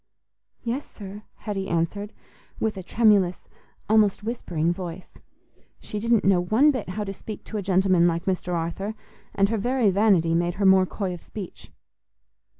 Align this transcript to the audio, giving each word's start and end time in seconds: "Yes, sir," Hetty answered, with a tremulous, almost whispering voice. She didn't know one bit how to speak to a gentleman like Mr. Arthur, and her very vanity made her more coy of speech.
"Yes, 0.63 0.83
sir," 0.91 1.21
Hetty 1.35 1.67
answered, 1.67 2.11
with 2.59 2.75
a 2.75 2.81
tremulous, 2.81 3.47
almost 3.87 4.23
whispering 4.23 4.73
voice. 4.73 5.11
She 5.79 5.99
didn't 5.99 6.25
know 6.25 6.41
one 6.41 6.71
bit 6.71 6.89
how 6.89 7.03
to 7.03 7.13
speak 7.13 7.43
to 7.43 7.57
a 7.57 7.61
gentleman 7.61 8.07
like 8.07 8.25
Mr. 8.25 8.55
Arthur, 8.55 8.95
and 9.35 9.49
her 9.49 9.59
very 9.59 9.91
vanity 9.91 10.33
made 10.33 10.55
her 10.55 10.65
more 10.65 10.87
coy 10.87 11.13
of 11.13 11.21
speech. 11.21 11.69